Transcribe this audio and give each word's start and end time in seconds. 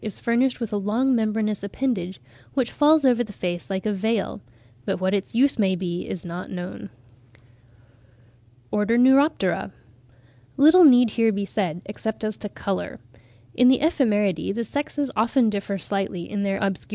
is 0.01 0.19
furnished 0.19 0.59
with 0.59 0.73
"a 0.73 0.77
long 0.77 1.13
membranous 1.15 1.61
appendage, 1.61 2.19
which 2.55 2.71
falls 2.71 3.05
over 3.05 3.23
the 3.23 3.31
face 3.31 3.69
like 3.69 3.85
a 3.85 3.93
veil;" 3.93 4.41
but 4.83 4.99
what 4.99 5.13
its 5.13 5.35
use 5.35 5.59
may 5.59 5.75
be, 5.75 6.09
is 6.09 6.25
not 6.25 6.49
known. 6.49 6.89
ORDER, 8.71 8.97
NEUROPTERA. 8.97 9.71
Little 10.57 10.85
need 10.85 11.11
here 11.11 11.31
be 11.31 11.45
said, 11.45 11.83
except 11.85 12.23
as 12.23 12.35
to 12.37 12.49
colour. 12.49 12.99
In 13.53 13.67
the 13.67 13.77
Ephemeridae 13.77 14.55
the 14.55 14.63
sexes 14.63 15.11
often 15.15 15.51
differ 15.51 15.77
slightly 15.77 16.27
in 16.27 16.41
their 16.41 16.55
obscure 16.57 16.67
tints 16.71 16.85
(49. 16.85 16.87